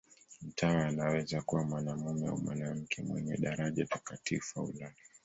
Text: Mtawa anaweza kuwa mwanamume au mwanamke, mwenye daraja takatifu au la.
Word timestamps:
Mtawa 0.41 0.85
anaweza 0.85 1.41
kuwa 1.41 1.63
mwanamume 1.63 2.27
au 2.27 2.37
mwanamke, 2.37 3.03
mwenye 3.03 3.37
daraja 3.37 3.85
takatifu 3.85 4.59
au 4.59 4.73
la. 4.79 4.93